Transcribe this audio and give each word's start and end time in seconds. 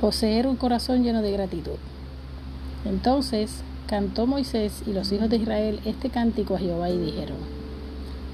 Poseer 0.00 0.46
un 0.46 0.56
corazón 0.56 1.02
lleno 1.02 1.22
de 1.22 1.32
gratitud. 1.32 1.78
Entonces 2.84 3.62
cantó 3.86 4.26
Moisés 4.26 4.82
y 4.86 4.92
los 4.92 5.10
hijos 5.12 5.30
de 5.30 5.36
Israel 5.36 5.80
este 5.84 6.10
cántico 6.10 6.54
a 6.54 6.58
Jehová 6.58 6.90
y 6.90 6.98
dijeron, 6.98 7.36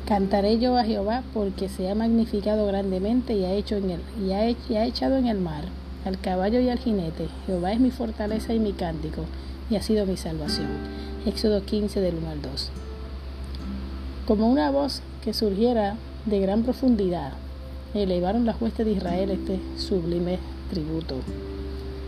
Cantaré 0.07 0.59
yo 0.59 0.77
a 0.77 0.85
Jehová 0.85 1.23
porque 1.33 1.69
se 1.69 1.89
ha 1.89 1.95
magnificado 1.95 2.67
grandemente 2.67 3.35
y 3.35 3.45
ha, 3.45 3.53
hecho 3.53 3.77
en 3.77 3.91
el, 3.91 4.01
y 4.21 4.33
ha, 4.33 4.85
echado 4.85 5.17
en 5.17 5.27
el 5.29 5.39
mar 5.39 5.65
al 6.05 6.19
caballo 6.19 6.61
y 6.61 6.69
al 6.69 6.81
jinete. 6.81 7.29
Jehová 7.47 7.73
es 7.73 7.81
mi 7.81 7.93
fortaleza 7.93 8.53
y 8.53 8.59
mi 8.59 8.73
cántico 8.73 9.25
y 9.71 9.77
ha 9.77 9.83
sido 9.83 10.05
mi 10.05 10.17
salvación. 10.17 10.67
Éxodo 11.25 11.65
15 11.65 12.01
del 12.01 12.17
1 12.17 12.29
al 12.29 12.43
2. 12.43 12.71
Como 14.27 14.51
una 14.51 14.71
voz 14.71 15.03
que 15.23 15.33
surgiera 15.33 15.97
de 16.27 16.41
gran 16.41 16.65
profundidad, 16.65 17.33
elevaron 17.95 18.45
las 18.45 18.61
huestes 18.61 18.85
de 18.85 18.93
Israel 18.93 19.31
este 19.31 19.61
sublime 19.79 20.39
tributo. 20.71 21.17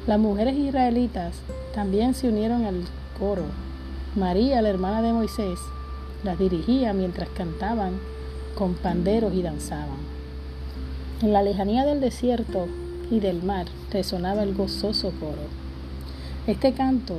Las 0.06 0.18
mujeres 0.18 0.54
israelitas 0.58 1.32
también 1.74 2.12
se 2.12 2.28
unieron 2.28 2.66
al 2.66 2.82
coro. 3.18 3.44
María, 4.14 4.60
la 4.60 4.68
hermana 4.68 5.00
de 5.00 5.14
Moisés, 5.14 5.58
las 6.22 6.38
dirigía 6.38 6.92
mientras 6.92 7.30
cantaban 7.30 7.94
con 8.54 8.74
panderos 8.74 9.32
y 9.32 9.40
danzaban. 9.40 9.96
En 11.22 11.32
la 11.32 11.42
lejanía 11.42 11.86
del 11.86 12.02
desierto 12.02 12.66
y 13.10 13.20
del 13.20 13.42
mar 13.42 13.64
resonaba 13.90 14.42
el 14.42 14.54
gozoso 14.54 15.10
coro. 15.18 15.48
Este 16.46 16.74
canto 16.74 17.14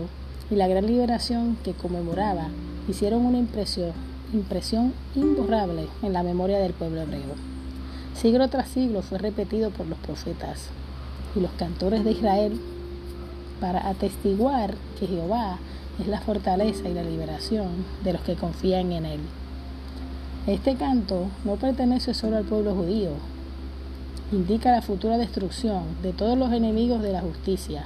y 0.52 0.56
la 0.56 0.68
gran 0.68 0.86
liberación 0.86 1.58
que 1.64 1.74
conmemoraba 1.74 2.50
hicieron 2.88 3.26
una 3.26 3.40
impresión, 3.40 3.94
impresión 4.32 4.94
imborrable 5.16 5.88
en 6.04 6.14
la 6.14 6.22
memoria 6.22 6.60
del 6.60 6.74
pueblo 6.74 7.02
hebreo. 7.02 7.34
Siglo 8.14 8.48
tras 8.50 8.70
siglo 8.70 9.02
fue 9.02 9.18
repetido 9.18 9.72
por 9.72 9.88
los 9.88 9.98
profetas 9.98 10.70
y 11.36 11.40
los 11.40 11.52
cantores 11.52 12.04
de 12.04 12.12
Israel 12.12 12.60
para 13.60 13.88
atestiguar 13.90 14.76
que 15.00 15.08
Jehová 15.08 15.58
es 16.00 16.08
la 16.08 16.22
fortaleza 16.22 16.88
y 16.90 16.94
la 16.94 17.04
liberación 17.04 17.86
de 18.04 18.14
los 18.14 18.22
que 18.22 18.36
confían 18.36 18.92
en 18.92 19.06
Él. 19.06 19.20
Este 20.48 20.76
canto 20.76 21.28
no 21.44 21.56
pertenece 21.56 22.14
solo 22.14 22.38
al 22.38 22.44
pueblo 22.44 22.76
judío, 22.76 23.12
indica 24.32 24.72
la 24.72 24.82
futura 24.82 25.18
destrucción 25.18 25.84
de 26.04 26.14
todos 26.14 26.38
los 26.38 26.52
enemigos 26.52 27.02
de 27.02 27.12
la 27.12 27.22
justicia, 27.22 27.86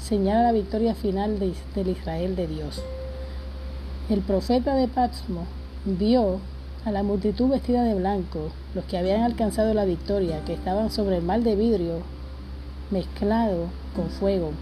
señala 0.00 0.44
la 0.44 0.52
victoria 0.52 0.94
final 0.94 1.38
del 1.38 1.88
Israel 1.88 2.34
de 2.36 2.46
Dios. 2.46 2.82
El 4.08 4.20
profeta 4.20 4.74
de 4.74 4.88
Patsmo 4.88 5.44
vio 5.84 6.40
a 6.84 6.90
la 6.90 7.02
multitud 7.02 7.48
vestida 7.48 7.84
de 7.84 7.94
blanco, 7.94 8.50
los 8.74 8.84
que 8.86 8.98
habían 8.98 9.22
alcanzado 9.22 9.74
la 9.74 9.84
victoria, 9.84 10.44
que 10.44 10.54
estaban 10.54 10.90
sobre 10.90 11.18
el 11.18 11.22
mar 11.22 11.42
de 11.42 11.54
vidrio 11.54 12.02
mezclado 12.90 13.66
con 13.94 14.08
fuego, 14.08 14.52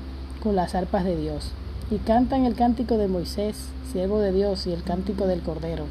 con 0.42 0.56
las 0.56 0.74
arpas 0.74 1.04
de 1.04 1.16
Dios 1.16 1.52
y 1.90 1.96
cantan 1.98 2.44
el 2.44 2.54
cántico 2.54 2.98
de 2.98 3.08
Moisés, 3.08 3.56
siervo 3.92 4.18
de 4.20 4.32
Dios, 4.32 4.66
y 4.66 4.72
el 4.72 4.82
cántico 4.82 5.26
del 5.26 5.40
Cordero. 5.40 5.84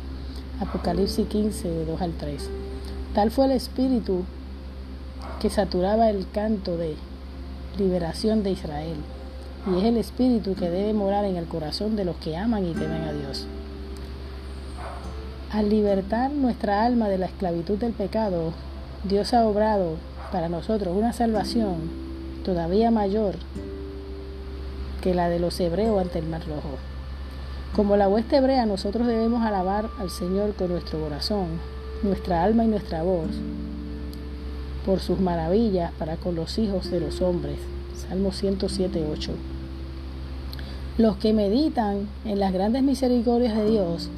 Apocalipsis 0.59 1.27
15, 1.27 1.67
de 1.67 1.85
2 1.85 2.01
al 2.01 2.11
3. 2.13 2.49
Tal 3.15 3.31
fue 3.31 3.45
el 3.45 3.51
espíritu 3.51 4.23
que 5.39 5.49
saturaba 5.49 6.09
el 6.09 6.29
canto 6.29 6.77
de 6.77 6.95
liberación 7.77 8.43
de 8.43 8.51
Israel, 8.51 8.97
y 9.71 9.79
es 9.79 9.85
el 9.85 9.97
espíritu 9.97 10.55
que 10.55 10.69
debe 10.69 10.93
morar 10.93 11.25
en 11.25 11.35
el 11.35 11.45
corazón 11.45 11.95
de 11.95 12.05
los 12.05 12.15
que 12.17 12.37
aman 12.37 12.65
y 12.65 12.73
temen 12.73 13.03
a 13.03 13.13
Dios. 13.13 13.47
Al 15.51 15.69
libertar 15.69 16.31
nuestra 16.31 16.85
alma 16.85 17.09
de 17.09 17.17
la 17.17 17.25
esclavitud 17.25 17.77
del 17.77 17.93
pecado, 17.93 18.53
Dios 19.03 19.33
ha 19.33 19.47
obrado 19.47 19.95
para 20.31 20.49
nosotros 20.49 20.95
una 20.95 21.13
salvación 21.13 22.06
todavía 22.47 22.91
mayor 22.91 23.35
que 25.01 25.13
la 25.13 25.27
de 25.27 25.37
los 25.37 25.59
hebreos 25.59 26.01
ante 26.01 26.19
el 26.19 26.27
mar 26.27 26.39
rojo. 26.47 26.77
Como 27.75 27.97
la 27.97 28.07
hueste 28.07 28.37
hebrea, 28.37 28.65
nosotros 28.65 29.05
debemos 29.05 29.45
alabar 29.45 29.89
al 29.99 30.09
Señor 30.09 30.53
con 30.53 30.69
nuestro 30.69 30.97
corazón, 30.97 31.47
nuestra 32.03 32.45
alma 32.45 32.63
y 32.63 32.69
nuestra 32.69 33.03
voz, 33.03 33.27
por 34.85 35.01
sus 35.01 35.19
maravillas 35.19 35.91
para 35.99 36.15
con 36.15 36.35
los 36.35 36.57
hijos 36.57 36.89
de 36.89 37.01
los 37.01 37.21
hombres. 37.21 37.57
Salmo 38.07 38.31
107, 38.31 39.05
8. 39.11 39.31
Los 40.97 41.17
que 41.17 41.33
meditan 41.33 42.07
en 42.23 42.39
las 42.39 42.53
grandes 42.53 42.81
misericordias 42.81 43.57
de 43.57 43.69
Dios 43.69 44.09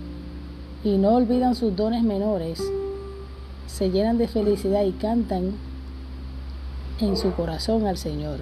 y 0.83 0.97
no 0.97 1.15
olvidan 1.15 1.55
sus 1.55 1.75
dones 1.75 2.03
menores, 2.03 2.61
se 3.65 3.89
llenan 3.89 4.19
de 4.19 4.27
felicidad 4.27 4.83
y 4.83 4.91
cantan 4.91 5.53
en 7.01 7.17
su 7.17 7.31
corazón 7.33 7.87
al 7.87 7.97
Señor. 7.97 8.39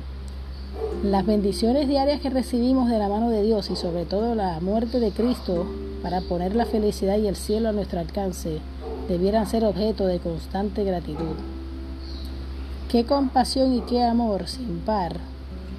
Las 1.03 1.25
bendiciones 1.25 1.87
diarias 1.87 2.21
que 2.21 2.29
recibimos 2.29 2.89
de 2.89 2.97
la 2.97 3.07
mano 3.07 3.29
de 3.29 3.43
Dios 3.43 3.69
y 3.69 3.75
sobre 3.75 4.05
todo 4.05 4.35
la 4.35 4.59
muerte 4.59 4.99
de 4.99 5.11
Cristo 5.11 5.67
para 6.01 6.21
poner 6.21 6.55
la 6.55 6.65
felicidad 6.65 7.17
y 7.17 7.27
el 7.27 7.35
cielo 7.35 7.69
a 7.69 7.71
nuestro 7.71 7.99
alcance 7.99 8.59
debieran 9.07 9.47
ser 9.47 9.63
objeto 9.63 10.05
de 10.05 10.19
constante 10.19 10.83
gratitud. 10.83 11.35
Qué 12.89 13.05
compasión 13.05 13.73
y 13.73 13.81
qué 13.81 14.03
amor 14.03 14.47
sin 14.47 14.79
par 14.79 15.17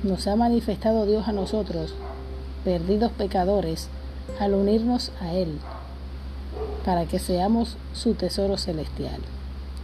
nos 0.02 0.26
ha 0.26 0.36
manifestado 0.36 1.06
Dios 1.06 1.26
a 1.26 1.32
nosotros, 1.32 1.94
perdidos 2.64 3.10
pecadores, 3.12 3.88
al 4.38 4.54
unirnos 4.54 5.10
a 5.20 5.32
Él, 5.34 5.58
para 6.84 7.06
que 7.06 7.18
seamos 7.18 7.76
su 7.92 8.14
tesoro 8.14 8.56
celestial. 8.56 9.20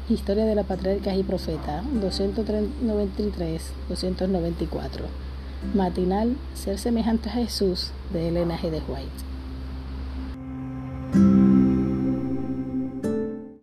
Historia 0.06 0.44
de 0.44 0.54
la 0.54 0.64
Patriarca 0.64 1.16
y 1.16 1.22
Profeta, 1.22 1.82
293-294. 2.02 5.00
Matinal, 5.74 6.36
ser 6.54 6.78
semejante 6.78 7.30
a 7.30 7.32
Jesús, 7.32 7.90
de 8.12 8.28
Elena 8.28 8.58
G. 8.58 8.70
de 8.70 8.82
White. 8.86 9.33